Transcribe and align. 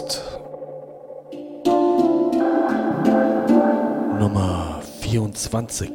Podcast 0.00 0.22
Nummer 4.18 4.80
24 5.00 5.90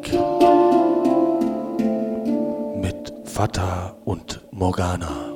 mit 2.81 3.13
Fata 3.25 3.95
und 4.05 4.41
Morgana. 4.51 5.34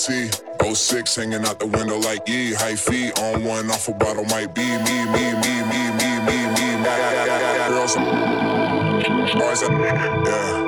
T. 0.00 0.30
06 0.62 1.14
hanging 1.16 1.44
out 1.44 1.58
the 1.58 1.66
window 1.66 1.98
like 1.98 2.26
E. 2.26 2.54
High 2.54 2.74
feet 2.74 3.18
on 3.18 3.44
one, 3.44 3.70
off 3.70 3.86
a 3.86 3.92
bottle 3.92 4.24
might 4.24 4.54
be 4.54 4.62
me, 4.62 5.04
me, 5.12 5.34
me, 5.36 5.52
me, 5.68 5.84
me, 6.00 6.10
me, 6.24 6.40
me. 6.56 6.76
me 6.76 7.00
Girls, 7.68 7.96
boys, 9.34 9.62
yeah. 9.62 10.59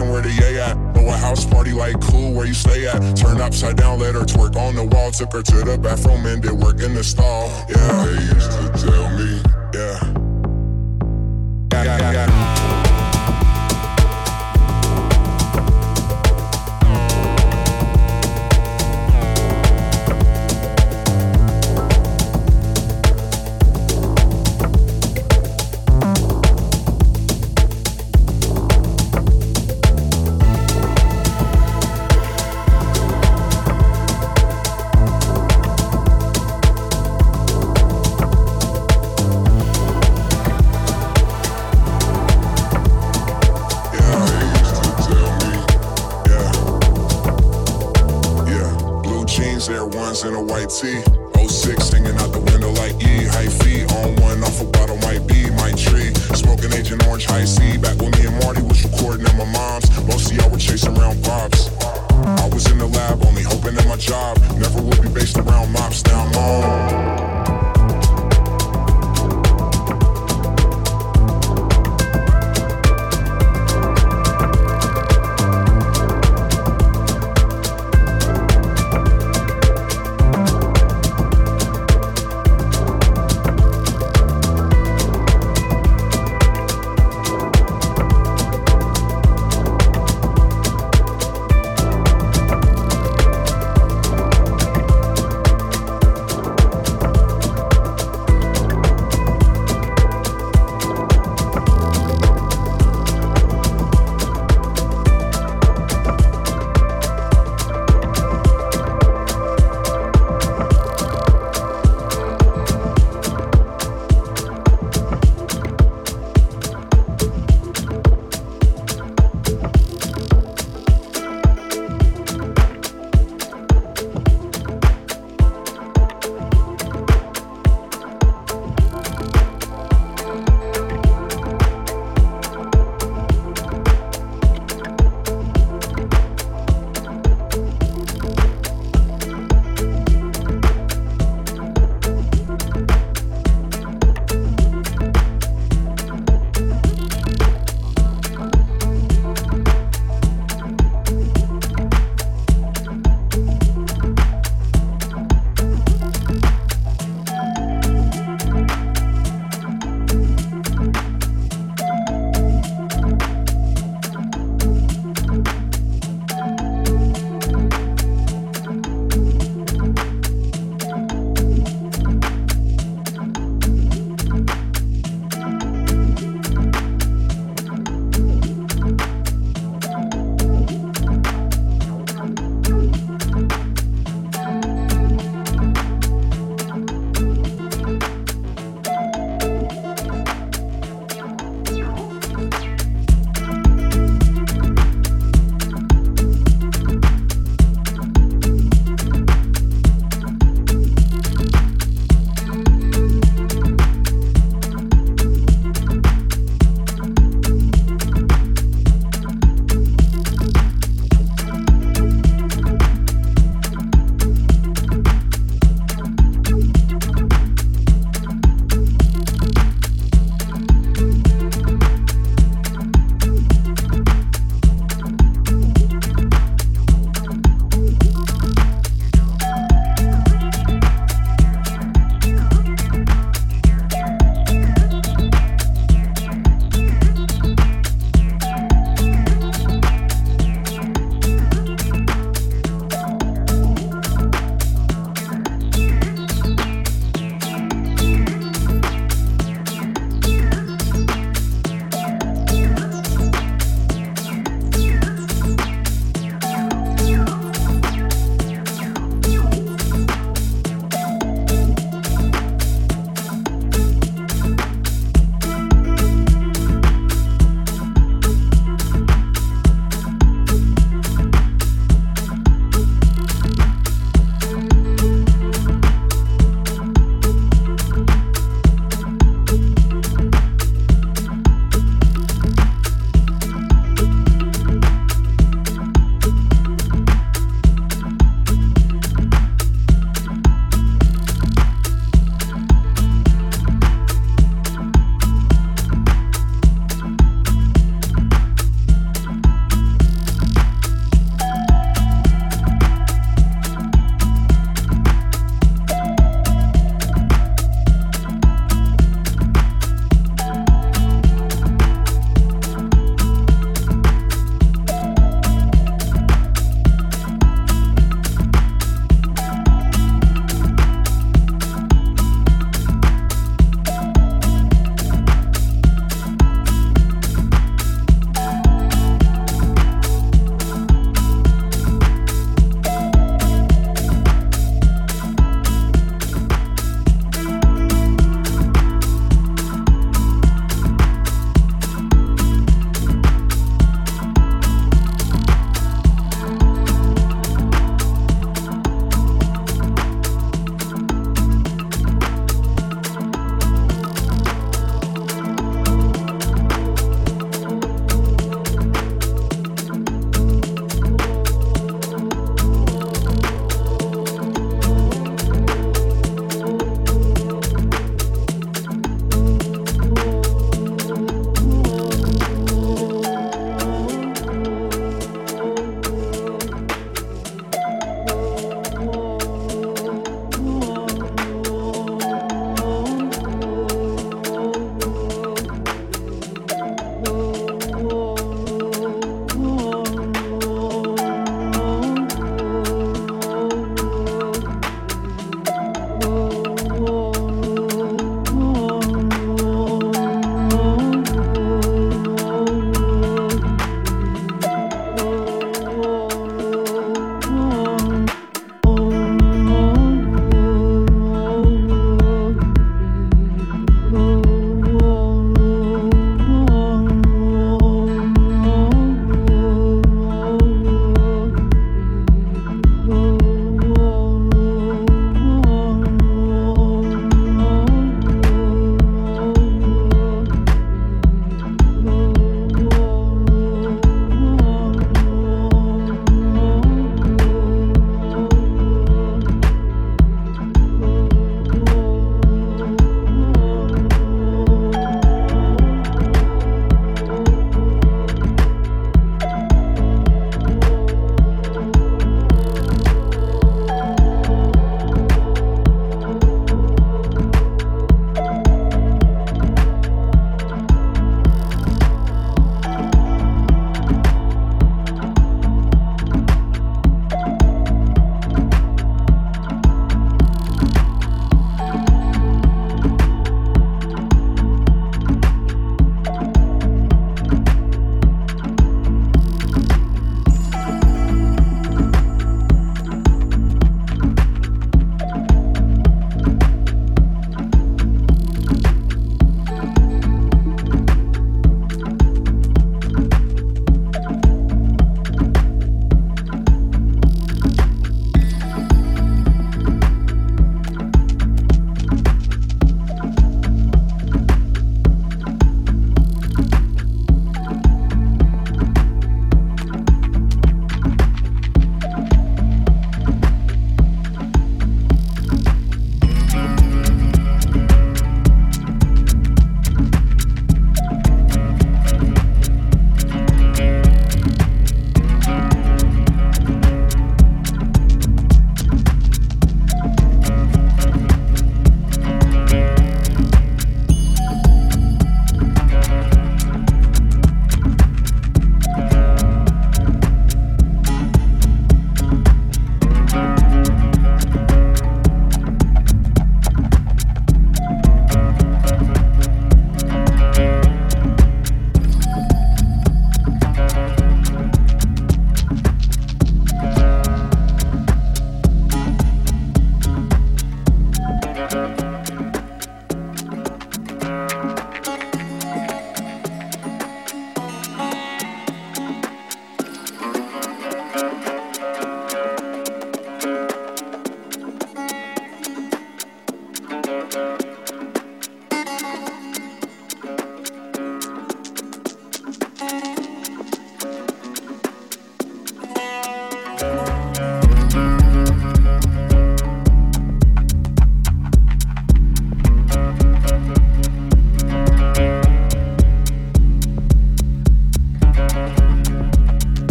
asking 0.00 0.12
where 0.12 0.22
the 0.22 0.30
yay 0.30 0.60
at. 0.60 0.76
Know 0.94 1.08
a 1.08 1.16
house 1.16 1.44
party 1.44 1.72
like 1.72 2.00
cool 2.00 2.32
where 2.32 2.46
you 2.46 2.54
stay 2.54 2.86
at. 2.86 3.16
Turn 3.16 3.40
upside 3.40 3.76
down, 3.76 3.98
let 3.98 4.14
her 4.14 4.22
twerk 4.22 4.56
on 4.56 4.74
the 4.74 4.84
wall. 4.84 5.10
Took 5.10 5.32
her 5.32 5.42
to 5.42 5.56
the 5.64 5.78
bathroom 5.78 6.26
and 6.26 6.42
did 6.42 6.52
work 6.52 6.80
in 6.80 6.94
the 6.94 7.04
stall. 7.04 7.48
Yeah, 7.68 8.04
they 8.04 8.22
used 8.34 8.50
to 8.50 8.86
tell 8.86 9.10
me, 9.16 9.42
yeah, 9.74 10.00
yeah, 11.84 12.12
yeah. 12.12 12.39
see. 50.80 51.09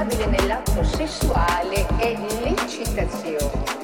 indispensabile 0.00 0.26
nell'atto 0.26 0.82
sessuale 0.82 1.86
è 1.98 2.16
l'eccitazione. 2.42 3.79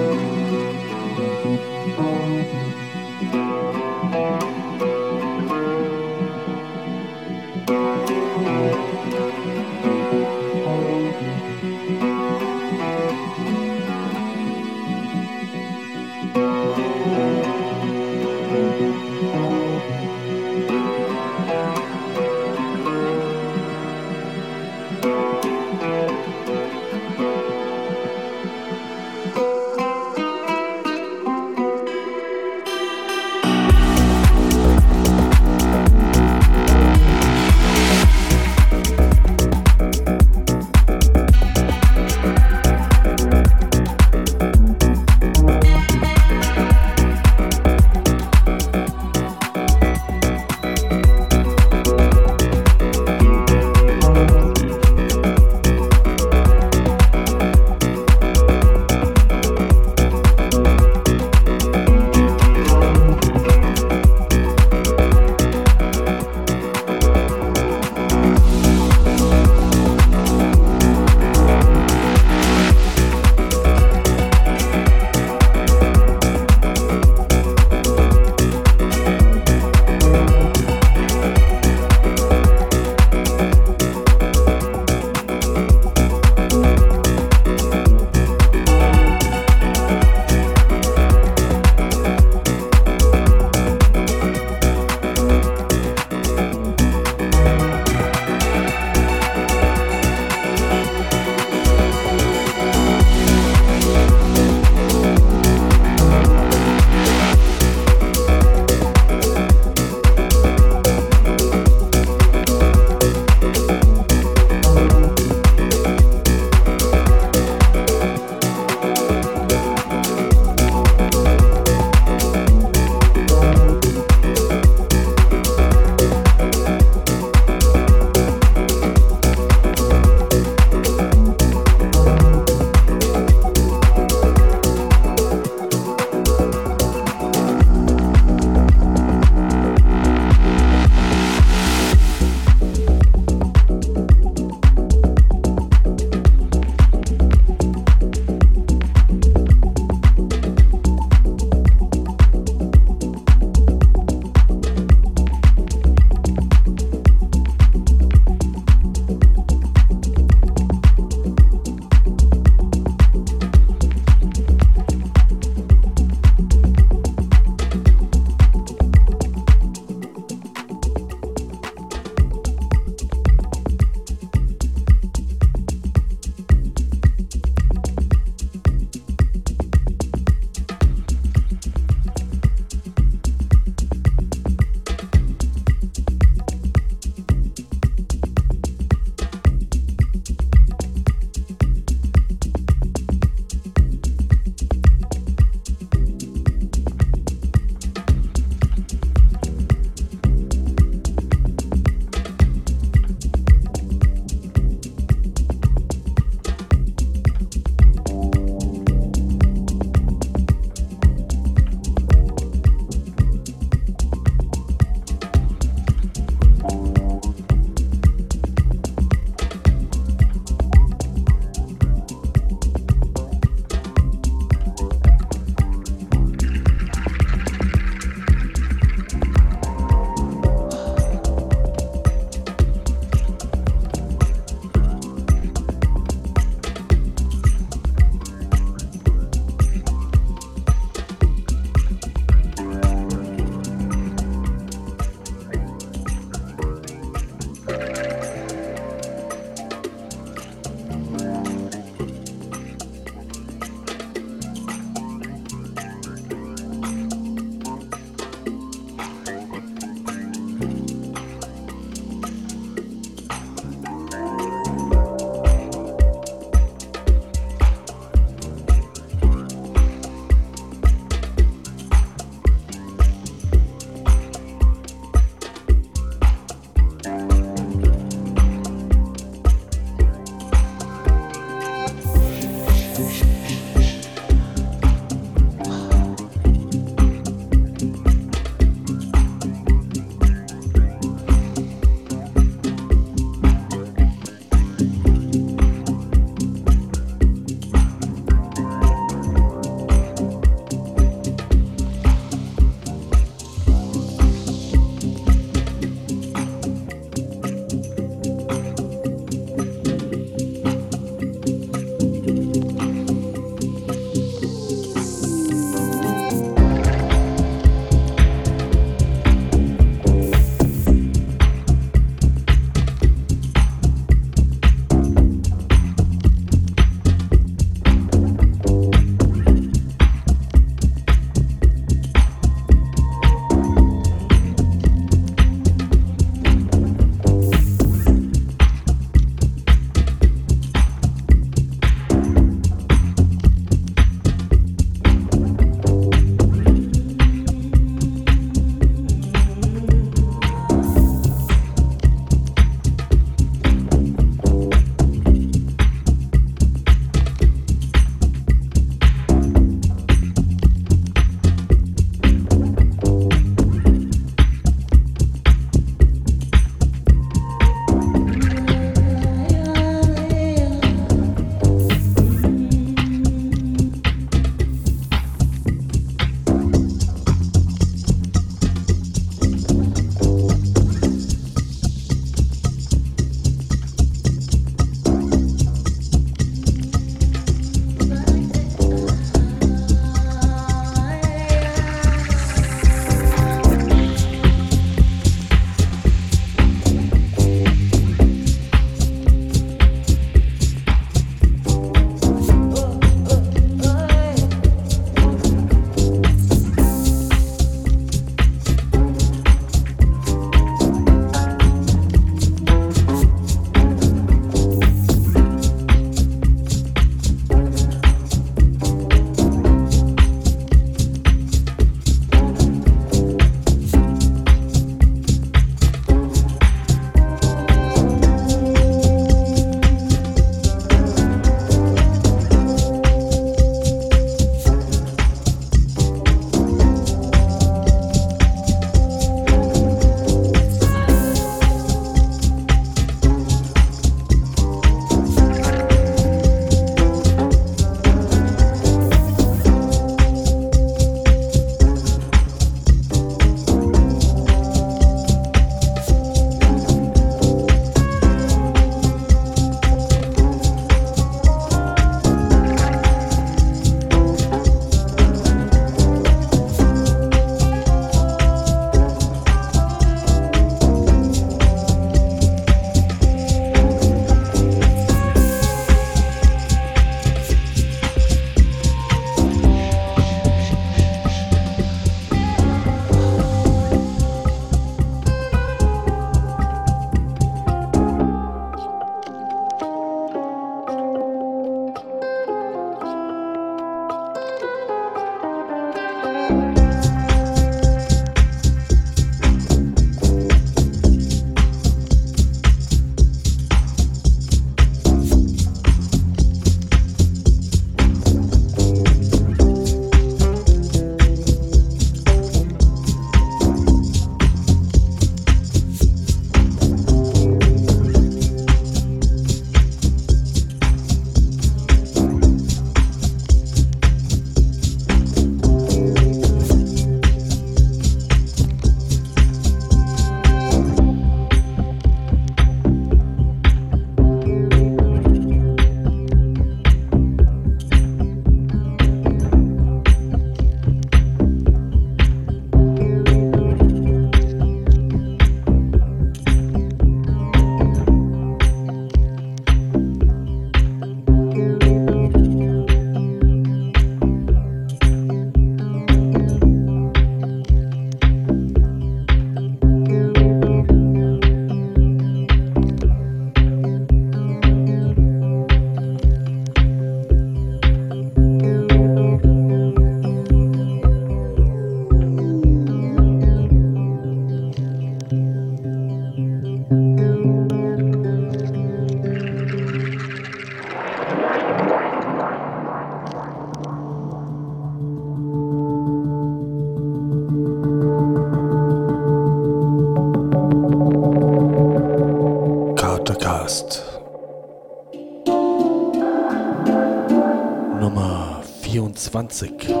رقصك 599.51 600.00